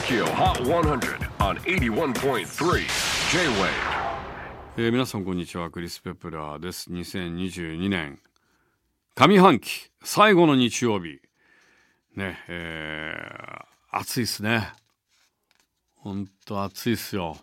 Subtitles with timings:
[0.00, 2.86] TOKYO HOT 100 on 81.3
[3.32, 3.68] J-WAVE.
[4.78, 6.90] えー皆さんこんにちはクリス・ペプラーです。
[6.90, 8.18] 2022年。
[9.14, 11.20] 上半期最後の日曜日。
[12.16, 14.72] ねえー暑いっすね。
[15.96, 17.36] ほんと暑いっすよ。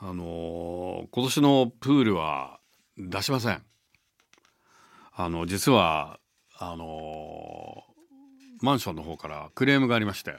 [0.00, 2.58] あのー今年のプールは
[2.96, 3.62] 出しません。
[5.14, 6.18] あの実は
[6.58, 7.95] あのー
[8.60, 10.34] マンションの方からクレームがありまして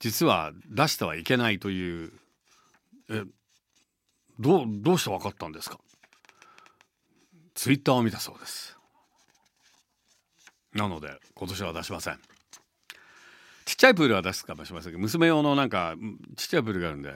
[0.00, 2.12] 実は出してはいけないという
[3.10, 3.22] え
[4.40, 5.78] どうどうして分かったんですか？
[7.54, 8.76] ツイッターを見たそうです。
[10.74, 12.18] なので今年は出しません。
[13.66, 15.94] ちっちゃいプールは出すかもしれませんけど娘用のなんか
[16.36, 17.14] ちっちゃいプールがあるんで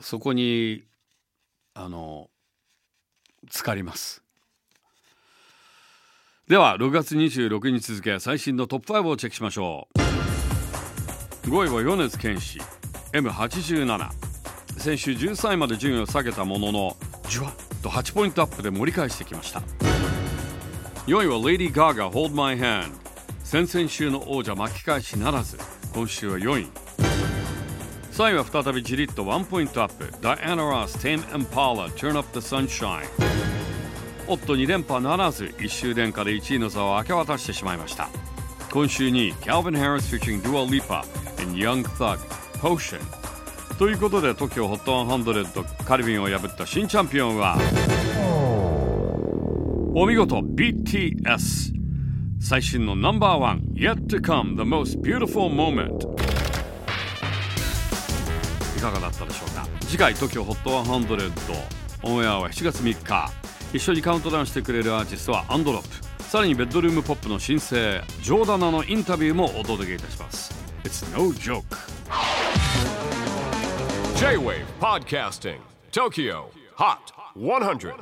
[0.00, 0.82] そこに
[1.74, 2.28] あの
[3.48, 4.23] 浸かります。
[6.46, 9.88] では6月26日付最新のトップ5をチェックしましょ
[11.46, 11.48] う。
[11.48, 12.60] 5位は米津玄師
[13.14, 14.10] M87
[14.76, 16.96] 先週13位まで順位を下げたものの
[17.30, 19.62] じゅわっと8ポイントアップで盛り返してきました。
[21.06, 22.90] 4位はレディー・ガーガ Hold My Hand
[23.42, 25.56] 先々週の王者巻き返しならず
[25.94, 26.66] 今週は4位。
[28.12, 30.04] 3位は再びじりっと1ポイントアップ。
[30.20, 33.06] Diana Ross Tame Impala Turn Up the Sunshine
[34.26, 38.08] おっと2連覇ならず1周連覇で1位の座を明け渡してしまいました
[38.72, 41.04] 今週に Calvin Harris featuring Dua Lipa
[41.42, 42.18] and Young Thug
[42.58, 43.00] Potion
[43.78, 47.58] ということで TOKYOHOT100 カルビンを破った新チャンピオンは
[49.94, 51.74] お見事 BTS
[52.40, 55.90] 最新のナンバーワン Yet to come the most beautiful moment
[58.76, 61.32] いかがだったでしょうか次回 TOKYOHOT100
[62.04, 63.30] オンエアは7月3日
[63.74, 66.22] 一緒にカウントダウンしてくれるアーティストはアンドロップ。
[66.22, 70.54] さらにベッドルームポップの新星ジョーダナのインタビューもお届けいたします。
[70.84, 71.64] It's no joke.
[74.16, 75.58] J-WAVE PODCASTING
[75.90, 76.44] TOKYO
[76.76, 76.98] HOT
[77.36, 77.94] 100